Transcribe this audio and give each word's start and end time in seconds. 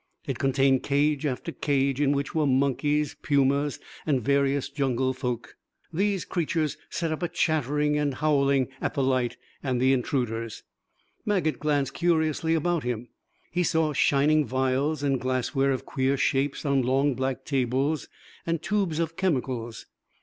It 0.25 0.39
contained 0.39 0.81
cage 0.81 1.27
after 1.27 1.51
cage 1.51 2.01
in 2.01 2.11
which 2.11 2.33
were 2.33 2.47
monkeys, 2.47 3.15
pumas, 3.21 3.79
and 4.03 4.19
various 4.19 4.67
jungle 4.67 5.13
folk. 5.13 5.55
These 5.93 6.25
creatures 6.25 6.75
set 6.89 7.11
up 7.11 7.21
a 7.21 7.27
chattering 7.27 7.99
and 7.99 8.15
howling 8.15 8.69
at 8.81 8.95
the 8.95 9.03
light 9.03 9.37
and 9.61 9.79
intruders. 9.79 10.63
Maget 11.23 11.59
glanced 11.59 11.93
curiously 11.93 12.55
about 12.55 12.83
him. 12.83 13.09
He 13.51 13.61
saw 13.61 13.93
shining 13.93 14.43
vials 14.43 15.03
and 15.03 15.21
glassware 15.21 15.69
of 15.71 15.85
queer 15.85 16.17
shapes 16.17 16.65
on 16.65 16.81
long 16.81 17.13
black 17.13 17.45
tables, 17.45 18.07
and 18.43 18.59
tubes 18.59 18.97
of 18.97 19.15
chemicals. 19.15 19.85